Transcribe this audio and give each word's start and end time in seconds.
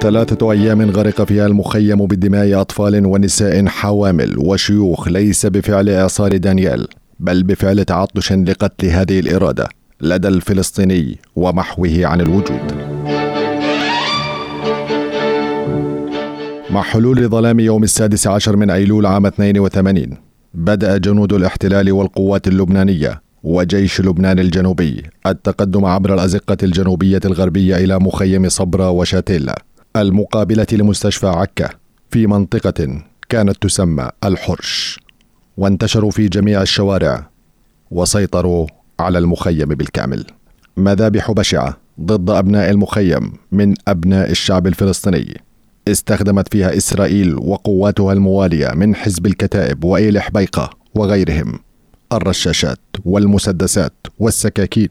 ثلاثة 0.00 0.52
أيام 0.52 0.90
غرق 0.90 1.22
فيها 1.24 1.46
المخيم 1.46 2.06
بدماء 2.06 2.60
أطفال 2.60 3.06
ونساء 3.06 3.66
حوامل 3.66 4.38
وشيوخ 4.38 5.08
ليس 5.08 5.46
بفعل 5.46 5.88
إعصار 5.88 6.36
دانيال 6.36 6.88
بل 7.20 7.42
بفعل 7.42 7.84
تعطش 7.84 8.32
لقتل 8.32 8.86
هذه 8.86 9.20
الإرادة 9.20 9.68
لدى 10.00 10.28
الفلسطيني 10.28 11.18
ومحوه 11.36 12.00
عن 12.06 12.20
الوجود. 12.20 12.90
مع 16.70 16.82
حلول 16.82 17.28
ظلام 17.28 17.60
يوم 17.60 17.82
السادس 17.82 18.26
عشر 18.26 18.56
من 18.56 18.70
أيلول 18.70 19.06
عام 19.06 19.26
82 19.26 20.06
بدأ 20.54 20.96
جنود 20.98 21.32
الاحتلال 21.32 21.92
والقوات 21.92 22.48
اللبنانية 22.48 23.22
وجيش 23.42 24.00
لبنان 24.00 24.38
الجنوبي 24.38 25.02
التقدم 25.26 25.84
عبر 25.84 26.14
الأزقة 26.14 26.56
الجنوبية 26.62 27.20
الغربية 27.24 27.76
إلى 27.76 27.98
مخيم 27.98 28.48
صبرا 28.48 28.88
وشاتيلا. 28.88 29.62
المقابلة 29.96 30.66
لمستشفى 30.72 31.26
عكا 31.26 31.68
في 32.10 32.26
منطقة 32.26 33.02
كانت 33.28 33.62
تسمى 33.62 34.10
الحرش 34.24 35.00
وانتشروا 35.56 36.10
في 36.10 36.28
جميع 36.28 36.62
الشوارع 36.62 37.30
وسيطروا 37.90 38.66
على 39.00 39.18
المخيم 39.18 39.68
بالكامل. 39.68 40.24
مذابح 40.76 41.30
بشعة 41.30 41.76
ضد 42.00 42.30
أبناء 42.30 42.70
المخيم 42.70 43.32
من 43.52 43.74
أبناء 43.88 44.30
الشعب 44.30 44.66
الفلسطيني 44.66 45.40
استخدمت 45.88 46.52
فيها 46.52 46.76
إسرائيل 46.76 47.34
وقواتها 47.38 48.12
الموالية 48.12 48.68
من 48.74 48.94
حزب 48.94 49.26
الكتائب 49.26 49.84
وإيل 49.84 50.20
حبيقة 50.20 50.70
وغيرهم. 50.94 51.58
الرشاشات 52.12 52.80
والمسدسات 53.04 53.92
والسكاكين 54.18 54.88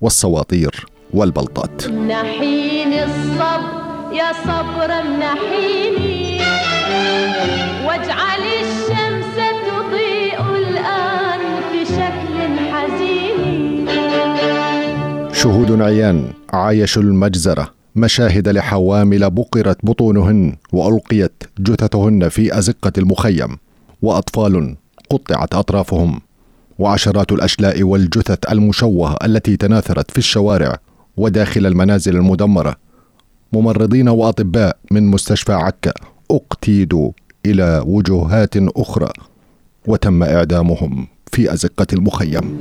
والصواطير 0.00 0.86
والبلطات. 1.14 1.88
نحين 1.88 2.92
الصبر 2.92 3.89
يا 4.12 4.32
صبر 4.32 4.90
النحيني 4.90 6.38
واجعل 7.86 8.42
الشمس 8.62 9.34
تضيء 9.68 10.40
الآن 10.56 11.40
في 11.72 11.84
شكل 11.84 12.58
حزين. 12.72 13.86
شهود 15.32 15.80
عيان 15.82 16.32
عايشوا 16.52 17.02
المجزرة 17.02 17.70
مشاهد 17.96 18.48
لحوامل 18.48 19.30
بقرت 19.30 19.78
بطونهن 19.82 20.56
وألقيت 20.72 21.42
جثثهن 21.58 22.28
في 22.28 22.58
أزقة 22.58 22.92
المخيم 22.98 23.56
وأطفال 24.02 24.76
قطعت 25.10 25.54
أطرافهم 25.54 26.20
وعشرات 26.78 27.32
الأشلاء 27.32 27.82
والجثث 27.82 28.52
المشوهة 28.52 29.16
التي 29.24 29.56
تناثرت 29.56 30.10
في 30.10 30.18
الشوارع 30.18 30.76
وداخل 31.16 31.66
المنازل 31.66 32.16
المدمرة. 32.16 32.89
ممرضين 33.52 34.08
وأطباء 34.08 34.76
من 34.90 35.06
مستشفى 35.06 35.52
عكا 35.52 35.92
اقتيدوا 36.30 37.10
إلى 37.46 37.82
وجوهات 37.86 38.56
أخرى 38.56 39.12
وتم 39.86 40.22
إعدامهم 40.22 41.06
في 41.32 41.52
أزقة 41.52 41.86
المخيم. 41.92 42.60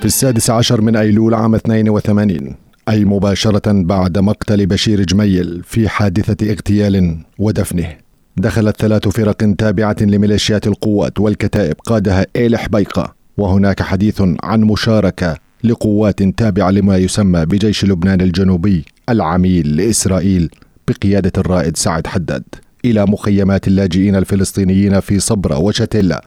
في 0.00 0.08
السادس 0.08 0.50
عشر 0.50 0.80
من 0.80 0.96
أيلول 0.96 1.34
عام 1.34 1.54
82 1.54 2.54
أي 2.88 3.04
مباشرة 3.04 3.72
بعد 3.72 4.18
مقتل 4.18 4.66
بشير 4.66 5.02
جميل 5.02 5.62
في 5.64 5.88
حادثة 5.88 6.50
اغتيال 6.50 7.16
ودفنه 7.38 7.96
دخلت 8.36 8.80
ثلاث 8.80 9.08
فرق 9.08 9.54
تابعة 9.58 9.96
لميليشيات 10.00 10.66
القوات 10.66 11.20
والكتائب 11.20 11.76
قادها 11.84 12.26
إيل 12.36 12.56
حبيقة 12.56 13.14
وهناك 13.36 13.82
حديث 13.82 14.22
عن 14.42 14.60
مشاركة 14.60 15.36
لقوات 15.64 16.22
تابعة 16.22 16.70
لما 16.70 16.96
يسمى 16.96 17.46
بجيش 17.46 17.84
لبنان 17.84 18.20
الجنوبي 18.20 18.84
العميل 19.08 19.76
لإسرائيل 19.76 20.50
بقيادة 20.88 21.32
الرائد 21.38 21.76
سعد 21.76 22.06
حداد. 22.06 22.44
إلى 22.84 23.06
مخيمات 23.06 23.68
اللاجئين 23.68 24.16
الفلسطينيين 24.16 25.00
في 25.00 25.20
صبرا 25.20 25.56
وشتيلا 25.56 26.24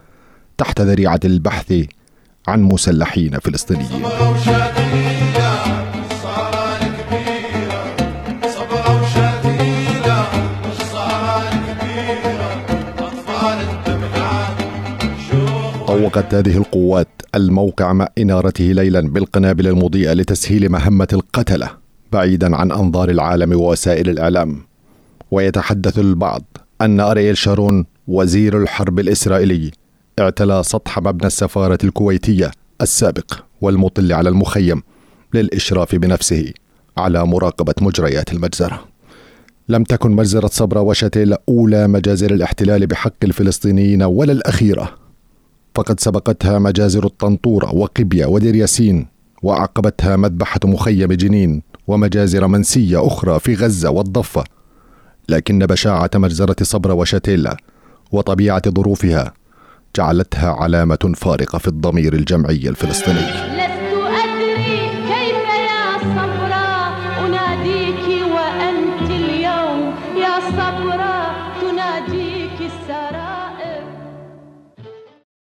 تحت 0.58 0.82
ذريعة 0.82 1.20
البحث 1.26 1.74
عن 2.48 2.62
مسلحين 2.62 3.40
فلسطينيين. 3.40 4.04
طوقت 16.08 16.34
هذه 16.34 16.58
القوات 16.58 17.08
الموقع 17.36 17.94
مع 17.94 18.08
إنارته 18.18 18.64
ليلا 18.64 19.02
بالقنابل 19.02 19.68
المضيئة 19.68 20.14
لتسهيل 20.14 20.70
مهمة 20.70 21.08
القتلة 21.14 21.70
بعيدا 22.12 22.56
عن 22.56 22.72
أنظار 22.72 23.10
العالم 23.10 23.54
ووسائل 23.54 24.10
الإعلام. 24.10 24.62
ويتحدث 25.32 26.00
البعض 26.00 26.44
أن 26.82 27.00
أرييل 27.00 27.38
شارون 27.38 27.86
وزير 28.08 28.62
الحرب 28.62 29.00
الإسرائيلي 29.00 29.72
اعتلى 30.20 30.64
سطح 30.64 31.00
مبنى 31.00 31.28
السفارة 31.28 31.78
الكويتية 31.84 32.52
السابق 32.82 33.34
والمطل 33.62 34.14
على 34.14 34.30
المخيم 34.30 34.84
للإشراف 35.34 35.96
بنفسه 35.96 36.54
على 36.98 37.26
مراقبة 37.26 37.76
مجريات 37.82 38.34
المجزرة. 38.34 38.86
لم 39.70 39.84
تكن 39.84 40.12
مجزرة 40.12 40.48
صبرا 40.48 40.80
وشتيل 40.80 41.36
أولى 41.50 41.88
مجازر 41.88 42.32
الاحتلال 42.32 42.88
بحق 42.88 43.24
الفلسطينيين 43.24 44.04
ولا 44.04 44.32
الأخيرة. 44.32 45.07
فقد 45.78 46.00
سبقتها 46.00 46.60
مجازر 46.60 47.06
الطنطورة 47.06 47.76
وقبية 47.76 48.26
ودير 48.26 48.56
ياسين 48.56 49.08
وعقبتها 49.44 50.16
مذبحة 50.16 50.60
مخيم 50.66 51.14
جنين 51.14 51.62
ومجازر 51.88 52.48
منسية 52.48 53.08
أخرى 53.08 53.40
في 53.40 53.56
غزة 53.56 53.90
والضفة. 53.90 54.44
لكن 55.30 55.60
بشاعة 55.60 56.10
مجزرة 56.16 56.56
صبرا 56.62 56.94
وشتيلا 56.94 57.58
وطبيعة 58.12 58.62
ظروفها 58.70 59.34
جعلتها 59.96 60.50
علامة 60.52 61.14
فارقة 61.16 61.58
في 61.58 61.68
الضمير 61.68 62.14
الجمعي 62.14 62.70
الفلسطيني. 62.70 63.57